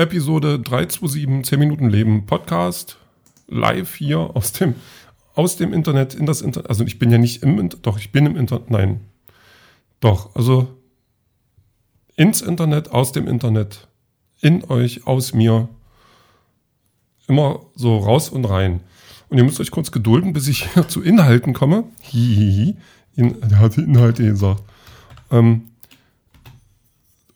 [0.00, 2.96] Episode 327, 10 Minuten Leben, Podcast,
[3.48, 4.74] live hier aus dem,
[5.34, 6.70] aus dem Internet in das Internet.
[6.70, 9.00] Also ich bin ja nicht im Internet, doch, ich bin im Internet, nein.
[10.00, 10.68] Doch, also
[12.16, 13.88] ins Internet, aus dem Internet,
[14.40, 15.68] in euch, aus mir.
[17.28, 18.80] Immer so raus und rein.
[19.28, 21.84] Und ihr müsst euch kurz gedulden, bis ich zu Inhalten komme.
[22.00, 22.74] Hihihi.
[23.16, 24.62] In, der hat die Inhalte gesagt.
[25.30, 25.69] Ähm,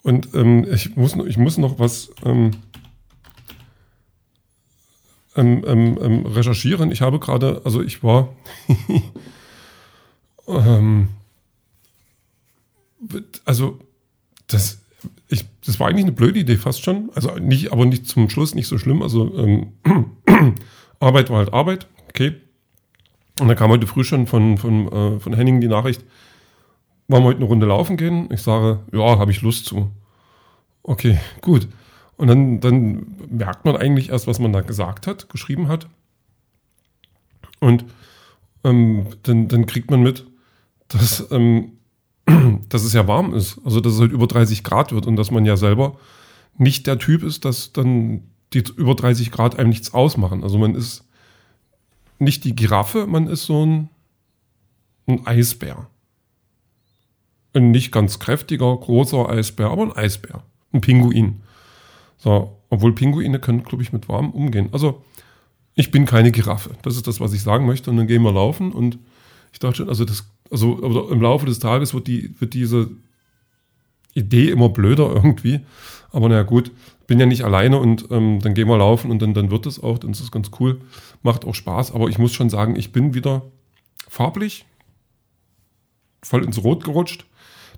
[0.04, 2.50] und ähm, ich, muss, ich muss noch was ähm,
[5.34, 6.92] ähm, ähm, ähm recherchieren.
[6.92, 8.28] Ich habe gerade, also ich war,
[10.46, 11.08] ähm,
[13.46, 13.80] also
[14.46, 14.78] das,
[15.28, 17.08] ich, das war eigentlich eine blöde Idee fast schon.
[17.14, 19.00] Also nicht, aber nicht zum Schluss nicht so schlimm.
[19.00, 19.72] Also ähm,
[21.00, 22.34] Arbeit war halt Arbeit, okay.
[23.40, 26.04] Und dann kam heute früh schon von, von, äh, von Henning die Nachricht,
[27.08, 28.28] wollen wir heute eine Runde laufen gehen?
[28.30, 29.90] Ich sage, ja, habe ich Lust zu.
[30.82, 31.68] Okay, gut.
[32.16, 35.88] Und dann, dann merkt man eigentlich erst, was man da gesagt hat, geschrieben hat.
[37.60, 37.84] Und
[38.62, 40.26] ähm, dann, dann kriegt man mit,
[40.88, 41.72] dass, ähm,
[42.68, 43.60] dass es ja warm ist.
[43.64, 45.98] Also, dass es halt über 30 Grad wird und dass man ja selber
[46.56, 50.42] nicht der Typ ist, dass dann die über 30 Grad einem nichts ausmachen.
[50.42, 51.04] Also, man ist
[52.18, 53.88] nicht die Giraffe, man ist so ein,
[55.06, 55.88] ein Eisbär.
[57.54, 60.42] Ein nicht ganz kräftiger, großer Eisbär, aber ein Eisbär.
[60.72, 61.40] Ein Pinguin.
[62.18, 64.68] So, obwohl Pinguine können, glaube ich, mit warm umgehen.
[64.72, 65.04] Also,
[65.74, 66.70] ich bin keine Giraffe.
[66.82, 67.90] Das ist das, was ich sagen möchte.
[67.90, 68.72] Und dann gehen wir laufen.
[68.72, 68.98] Und
[69.52, 72.90] ich dachte schon, also, das, also im Laufe des Tages wird, die, wird diese
[74.14, 75.60] Idee immer blöder irgendwie.
[76.10, 76.72] Aber naja, gut,
[77.06, 79.82] bin ja nicht alleine und ähm, dann gehen wir laufen und dann, dann wird es
[79.82, 79.98] auch.
[79.98, 80.80] Dann ist es ganz cool.
[81.22, 81.92] Macht auch Spaß.
[81.92, 83.42] Aber ich muss schon sagen, ich bin wieder
[84.08, 84.64] farblich
[86.22, 87.26] voll ins Rot gerutscht.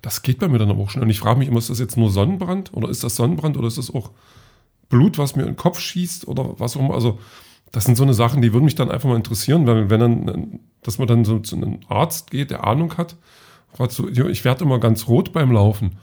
[0.01, 1.01] Das geht bei mir dann aber auch schon.
[1.01, 3.67] Und ich frage mich immer, ist das jetzt nur Sonnenbrand oder ist das Sonnenbrand oder
[3.67, 4.11] ist das auch
[4.89, 6.93] Blut, was mir in den Kopf schießt oder was auch immer.
[6.93, 7.19] Also
[7.71, 10.59] das sind so eine Sachen, die würden mich dann einfach mal interessieren, weil wenn dann,
[10.83, 13.15] dass man dann so zu einem Arzt geht, der Ahnung hat,
[13.89, 15.97] so, ich werde immer ganz rot beim Laufen,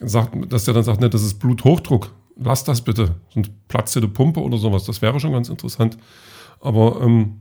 [0.00, 4.00] sagt, dass der dann sagt, ne, das ist Bluthochdruck, lass das bitte, sonst platzt dir
[4.00, 4.84] die Pumpe oder sowas.
[4.84, 5.96] Das wäre schon ganz interessant.
[6.60, 7.40] Aber ähm,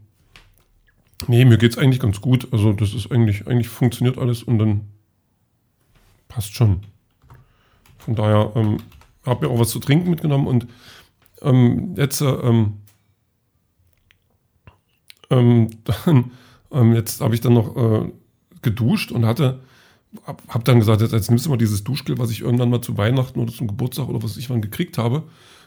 [1.27, 2.47] nee, mir geht es eigentlich ganz gut.
[2.51, 4.81] Also das ist eigentlich, eigentlich funktioniert alles und dann
[6.29, 6.83] passt schon.
[7.97, 8.77] Von daher ähm,
[9.25, 10.67] habe mir auch was zu trinken mitgenommen und
[11.41, 12.77] ähm, jetzt, äh, ähm,
[15.29, 16.31] ähm dann,
[16.71, 18.11] ähm, jetzt habe ich dann noch äh,
[18.61, 19.59] geduscht und hatte,
[20.23, 22.81] habe hab dann gesagt, jetzt, jetzt nimmst du mal dieses Duschgel, was ich irgendwann mal
[22.81, 25.23] zu Weihnachten oder zum Geburtstag oder was ich wann gekriegt habe.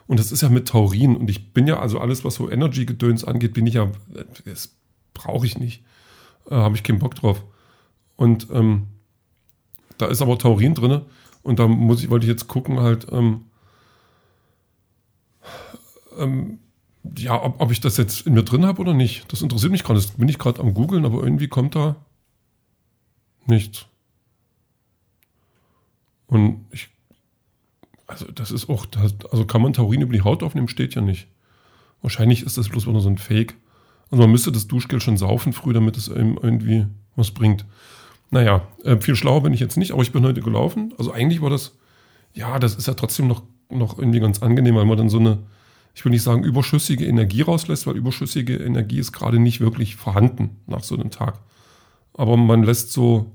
[0.06, 1.16] Und das ist ja mit Taurin.
[1.16, 3.90] Und ich bin ja, also alles, was so Energy-Gedöns angeht, bin ich ja,
[4.44, 4.74] das
[5.14, 5.84] brauche ich nicht.
[6.50, 7.42] Äh, habe ich keinen Bock drauf.
[8.16, 8.88] Und ähm,
[10.02, 11.02] da ist aber Taurin drin.
[11.44, 13.42] Und da muss ich, wollte ich jetzt gucken, halt, ähm,
[16.18, 16.58] ähm,
[17.16, 19.32] ja, ob, ob, ich das jetzt in mir drin habe oder nicht.
[19.32, 20.00] Das interessiert mich gerade.
[20.00, 21.96] Das bin ich gerade am googeln, aber irgendwie kommt da
[23.46, 23.86] nichts.
[26.26, 26.88] Und ich,
[28.06, 31.02] also das ist auch, das, also kann man Taurin über die Haut aufnehmen, steht ja
[31.02, 31.28] nicht.
[32.00, 33.54] Wahrscheinlich ist das bloß nur so ein Fake.
[34.10, 37.66] Also man müsste das Duschgel schon saufen früh, damit es irgendwie was bringt.
[38.32, 40.94] Naja, äh, viel schlauer bin ich jetzt nicht, aber ich bin heute gelaufen.
[40.96, 41.76] Also eigentlich war das,
[42.32, 45.40] ja, das ist ja trotzdem noch, noch irgendwie ganz angenehm, weil man dann so eine,
[45.94, 50.56] ich will nicht sagen überschüssige Energie rauslässt, weil überschüssige Energie ist gerade nicht wirklich vorhanden
[50.66, 51.40] nach so einem Tag.
[52.14, 53.32] Aber man lässt so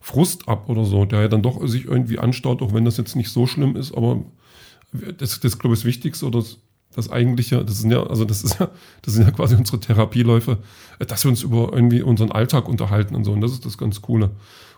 [0.00, 3.14] Frust ab oder so, der ja dann doch sich irgendwie anstaut, auch wenn das jetzt
[3.14, 4.24] nicht so schlimm ist, aber
[5.16, 6.58] das, das glaube ich, das Wichtigste oder das,
[6.94, 8.68] das eigentliche, das sind ja, also das ist ja,
[9.02, 10.58] das sind ja quasi unsere Therapieläufe,
[10.98, 13.32] dass wir uns über irgendwie unseren Alltag unterhalten und so.
[13.32, 14.30] Und das ist das ganz Coole.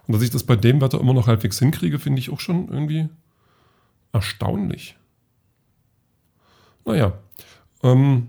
[0.07, 2.69] Und dass ich das bei dem Wetter immer noch halbwegs hinkriege, finde ich auch schon
[2.69, 3.09] irgendwie
[4.13, 4.97] erstaunlich.
[6.85, 7.15] Naja.
[7.83, 8.29] Ähm,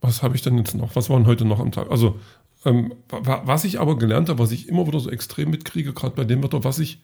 [0.00, 0.96] was habe ich denn jetzt noch?
[0.96, 1.90] Was war denn heute noch am Tag?
[1.90, 2.18] Also,
[2.64, 6.24] ähm, was ich aber gelernt habe, was ich immer wieder so extrem mitkriege, gerade bei
[6.24, 7.00] dem Wetter, was ich,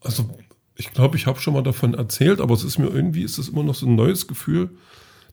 [0.00, 0.30] also
[0.78, 3.48] ich glaube, ich habe schon mal davon erzählt, aber es ist mir irgendwie, ist es
[3.48, 4.70] immer noch so ein neues Gefühl,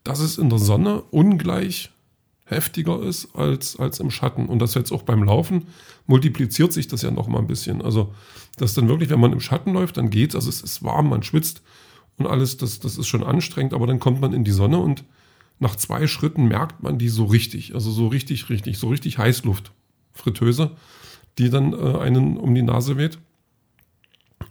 [0.03, 1.91] dass es in der Sonne ungleich
[2.45, 4.47] heftiger ist als, als im Schatten.
[4.47, 5.67] Und das jetzt auch beim Laufen
[6.07, 7.83] multipliziert sich das ja noch mal ein bisschen.
[7.83, 8.13] Also,
[8.57, 10.33] dass dann wirklich, wenn man im Schatten läuft, dann geht's.
[10.33, 11.61] Also, es ist warm, man schwitzt
[12.17, 15.03] und alles, das, das ist schon anstrengend, aber dann kommt man in die Sonne und
[15.59, 17.75] nach zwei Schritten merkt man die so richtig.
[17.75, 19.71] Also, so richtig, richtig, so richtig Heißluft,
[20.11, 20.71] Fritteuse,
[21.37, 23.19] die dann äh, einen um die Nase weht.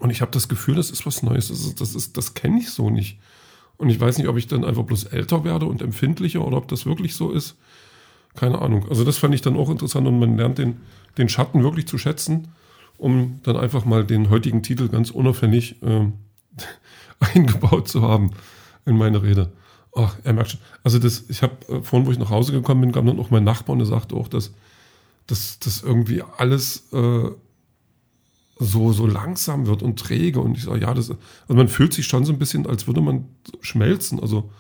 [0.05, 1.49] Und ich habe das Gefühl, das ist was Neues.
[1.49, 3.19] Das, ist, das, ist, das kenne ich so nicht.
[3.79, 6.69] Und ich weiß nicht, ob ich dann einfach bloß älter werde und empfindlicher oder ob
[6.69, 7.57] das wirklich so ist.
[8.35, 8.87] Keine Ahnung.
[8.91, 10.83] Also das fand ich dann auch interessant und man lernt den,
[11.17, 12.49] den Schatten wirklich zu schätzen,
[12.99, 16.05] um dann einfach mal den heutigen Titel ganz unauffällig äh,
[17.21, 18.33] eingebaut zu haben
[18.85, 19.53] in meine Rede.
[19.97, 20.61] Ach, er merkt schon.
[20.83, 23.31] Also das, ich habe äh, vorhin, wo ich nach Hause gekommen bin, kam dann auch
[23.31, 24.53] mein Nachbar und der sagte auch, dass
[25.27, 27.31] dass das irgendwie alles äh,
[28.59, 30.41] so, so langsam wird und träge.
[30.41, 33.01] Und ich sage, ja, das, also man fühlt sich schon so ein bisschen, als würde
[33.01, 33.27] man
[33.61, 34.21] schmelzen.
[34.21, 34.51] Also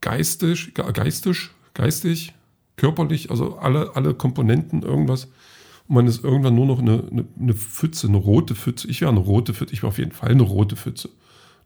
[0.00, 2.34] geistig, geistig, geistig,
[2.76, 5.24] körperlich, also alle, alle Komponenten, irgendwas.
[5.88, 8.88] Und man ist irgendwann nur noch eine, eine, eine Pfütze, eine rote Pfütze.
[8.88, 11.10] Ich wäre eine rote Pfütze, ich wäre auf jeden Fall eine rote Pfütze.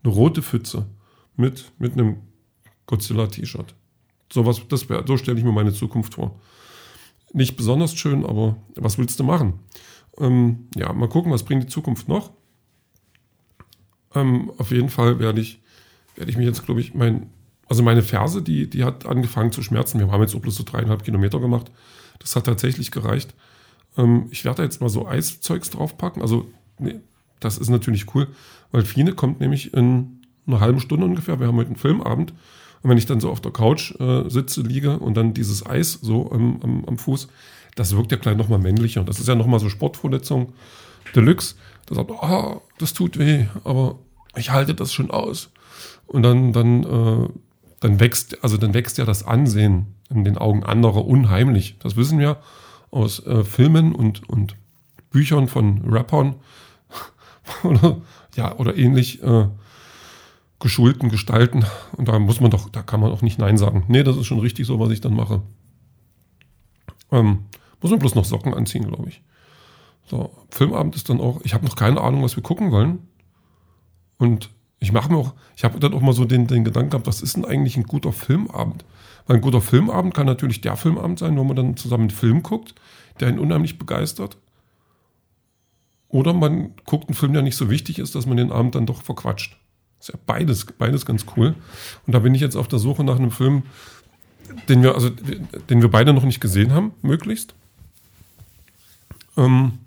[0.02, 0.86] Eine rote Pfütze
[1.36, 2.16] mit, mit einem
[2.86, 3.74] Godzilla-T-Shirt.
[4.32, 6.38] So, was, das wär, so stelle ich mir meine Zukunft vor.
[7.32, 9.60] Nicht besonders schön, aber was willst du machen?
[10.20, 12.32] Ähm, ja, mal gucken, was bringt die Zukunft noch.
[14.14, 15.60] Ähm, auf jeden Fall werde ich,
[16.16, 17.30] werde ich mich jetzt, glaube ich, mein,
[17.68, 19.98] also meine Ferse, die, die hat angefangen zu schmerzen.
[19.98, 21.70] Wir haben jetzt auch bloß so dreieinhalb Kilometer gemacht.
[22.18, 23.34] Das hat tatsächlich gereicht.
[23.96, 26.22] Ähm, ich werde jetzt mal so Eiszeugs draufpacken.
[26.22, 27.00] Also, nee,
[27.40, 28.28] das ist natürlich cool,
[28.72, 31.38] weil Fine kommt nämlich in einer halben Stunde ungefähr.
[31.38, 32.32] Wir haben heute einen Filmabend.
[32.82, 35.94] Und wenn ich dann so auf der Couch äh, sitze, liege und dann dieses Eis
[36.00, 37.28] so am, am, am Fuß,
[37.78, 39.04] das wirkt ja gleich nochmal männlicher.
[39.04, 40.52] Das ist ja nochmal so Sportverletzung
[41.14, 41.54] Deluxe.
[41.86, 43.98] Da sagt, oh, das tut weh, aber
[44.36, 45.50] ich halte das schon aus.
[46.06, 47.28] Und dann, dann, äh,
[47.80, 51.76] dann wächst, also dann wächst ja das Ansehen in den Augen anderer unheimlich.
[51.78, 52.38] Das wissen wir
[52.90, 54.56] aus äh, Filmen und, und
[55.10, 56.36] Büchern von Rappern
[57.62, 57.98] oder,
[58.36, 59.22] ja, oder ähnlich.
[59.22, 59.48] Äh,
[60.60, 61.64] geschulten Gestalten.
[61.96, 63.84] Und da muss man doch, da kann man auch nicht Nein sagen.
[63.88, 65.42] Nee, das ist schon richtig so, was ich dann mache.
[67.12, 67.44] Ähm,
[67.80, 69.22] muss man bloß noch Socken anziehen, glaube ich.
[70.06, 73.00] So, Filmabend ist dann auch, ich habe noch keine Ahnung, was wir gucken wollen.
[74.16, 77.06] Und ich mache mir auch, ich habe dann auch mal so den, den Gedanken gehabt,
[77.06, 78.84] was ist denn eigentlich ein guter Filmabend?
[79.26, 82.42] Weil ein guter Filmabend kann natürlich der Filmabend sein, wo man dann zusammen einen Film
[82.42, 82.74] guckt,
[83.20, 84.38] der einen unheimlich begeistert.
[86.08, 88.86] Oder man guckt einen Film, der nicht so wichtig ist, dass man den Abend dann
[88.86, 89.58] doch verquatscht.
[90.00, 91.54] Ist ja beides, beides ganz cool.
[92.06, 93.64] Und da bin ich jetzt auf der Suche nach einem Film,
[94.68, 97.54] den wir, also, den wir beide noch nicht gesehen haben, möglichst.
[99.38, 99.78] Ähm,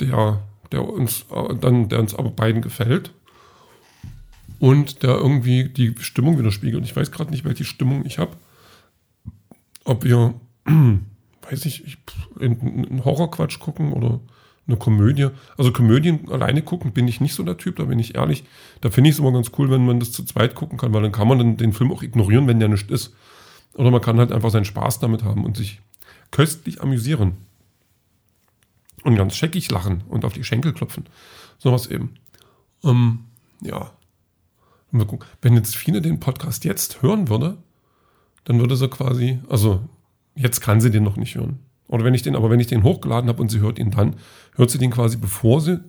[0.00, 0.40] der,
[0.72, 3.12] der uns äh, dann, der uns aber beiden gefällt.
[4.60, 6.84] Und der irgendwie die Stimmung widerspiegelt.
[6.84, 8.36] Ich weiß gerade nicht, welche Stimmung ich habe.
[9.84, 10.34] Ob wir,
[10.64, 11.98] weiß ich,
[12.40, 14.20] einen Horrorquatsch gucken oder
[14.66, 15.28] eine Komödie.
[15.56, 18.44] Also Komödien alleine gucken bin ich nicht so der Typ, da bin ich ehrlich.
[18.80, 21.02] Da finde ich es immer ganz cool, wenn man das zu zweit gucken kann, weil
[21.02, 23.14] dann kann man dann den Film auch ignorieren, wenn der nicht ist.
[23.74, 25.80] Oder man kann halt einfach seinen Spaß damit haben und sich
[26.30, 27.47] köstlich amüsieren.
[29.04, 31.04] Und ganz scheckig lachen und auf die Schenkel klopfen.
[31.58, 32.14] Sowas eben.
[32.84, 33.20] Ähm,
[33.60, 33.92] ja.
[34.90, 37.58] Wenn jetzt Fine den Podcast jetzt hören würde,
[38.44, 39.82] dann würde sie quasi, also
[40.34, 41.58] jetzt kann sie den noch nicht hören.
[41.88, 44.16] Oder wenn ich den, aber wenn ich den hochgeladen habe und sie hört ihn dann,
[44.54, 45.80] hört sie den quasi bevor sie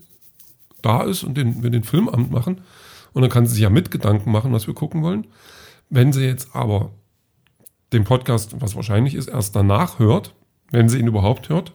[0.81, 2.62] da ist und den, wir den Filmamt machen.
[3.13, 5.27] Und dann kann sie sich ja mit Gedanken machen, was wir gucken wollen.
[5.89, 6.91] Wenn sie jetzt aber
[7.91, 10.35] den Podcast, was wahrscheinlich ist, erst danach hört,
[10.71, 11.73] wenn sie ihn überhaupt hört,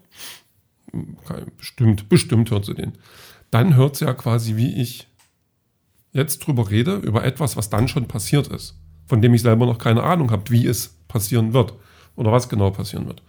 [1.57, 2.93] bestimmt, bestimmt hört sie den,
[3.51, 5.09] dann hört sie ja quasi, wie ich
[6.13, 9.79] jetzt drüber rede, über etwas, was dann schon passiert ist, von dem ich selber noch
[9.79, 11.75] keine Ahnung habe, wie es passieren wird
[12.17, 13.23] oder was genau passieren wird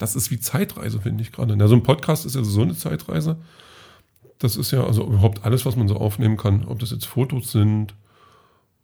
[0.00, 1.68] das ist wie Zeitreise, finde ich gerade.
[1.68, 3.36] So ein Podcast ist ja so eine Zeitreise.
[4.38, 6.64] Das ist ja also überhaupt alles, was man so aufnehmen kann.
[6.64, 7.94] Ob das jetzt Fotos sind.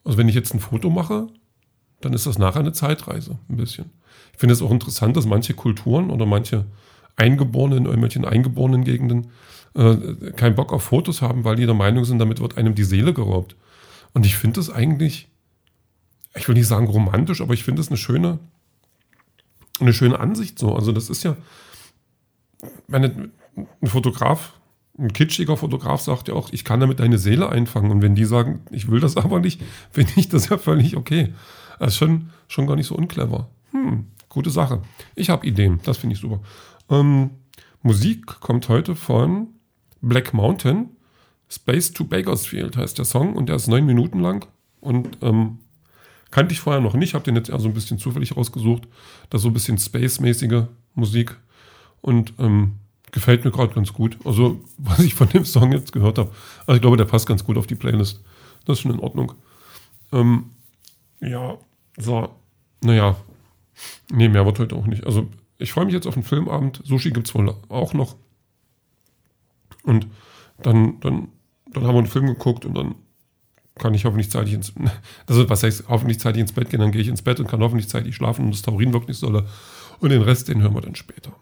[0.05, 1.29] Also wenn ich jetzt ein Foto mache,
[2.03, 3.91] dann ist das nachher eine Zeitreise, ein bisschen.
[4.35, 6.67] Ich finde es auch interessant, dass manche Kulturen oder manche
[7.17, 9.31] Eingeborenen in irgendwelchen eingeborenen Gegenden
[9.75, 9.97] äh,
[10.33, 13.13] keinen Bock auf Fotos haben, weil die der Meinung sind, damit wird einem die Seele
[13.13, 13.57] geraubt.
[14.15, 15.29] Und ich finde das eigentlich,
[16.35, 18.39] ich will nicht sagen romantisch, aber ich finde es eine schöne,
[19.81, 20.75] eine schöne Ansicht so.
[20.75, 21.37] Also das ist ja,
[22.87, 24.55] meine, ein Fotograf,
[24.99, 27.91] ein kitschiger Fotograf sagt ja auch, ich kann damit deine Seele einfangen.
[27.91, 31.35] Und wenn die sagen, ich will das aber nicht, finde ich das ja völlig okay.
[31.79, 33.51] Das ist schon, schon gar nicht so unclever.
[33.73, 34.83] Hm, gute Sache.
[35.15, 36.41] Ich habe Ideen, das finde ich super.
[36.91, 37.31] Ähm,
[37.83, 39.49] Musik kommt heute von
[40.01, 40.91] Black Mountain.
[41.49, 44.47] Space to Bakersfield heißt der Song und der ist neun Minuten lang.
[44.81, 45.59] Und ähm,
[46.31, 48.89] Kannte ich vorher noch nicht, habe den jetzt eher so ein bisschen zufällig rausgesucht.
[49.31, 50.65] Das ist so ein bisschen Space-mäßige
[50.95, 51.37] Musik
[52.01, 52.75] und ähm,
[53.13, 54.19] gefällt mir gerade ganz gut.
[54.25, 56.31] Also, was ich von dem Song jetzt gehört habe.
[56.67, 58.23] Also, ich glaube, der passt ganz gut auf die Playlist.
[58.65, 59.33] Das ist schon in Ordnung.
[60.13, 60.51] Ähm,
[61.21, 61.57] ja,
[61.97, 62.29] so,
[62.83, 63.17] naja.
[64.11, 65.07] Nee, mehr wird heute auch nicht.
[65.07, 65.29] Also,
[65.59, 66.81] ich freue mich jetzt auf den Filmabend.
[66.85, 68.17] Sushi gibt es wohl auch noch.
[69.83, 70.07] Und
[70.63, 71.29] dann, dann,
[71.71, 72.97] dann haben wir einen Film geguckt und dann
[73.79, 74.73] kann ich hoffentlich zeitig ins,
[75.27, 77.61] also was heißt hoffentlich zeitig ins Bett gehen, dann gehe ich ins Bett und kann
[77.61, 79.47] hoffentlich zeitig schlafen und das Taurin wirkt nicht solle.
[80.01, 81.33] Und den Rest, den hören wir dann später.